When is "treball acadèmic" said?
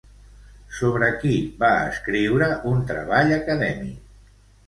2.93-4.11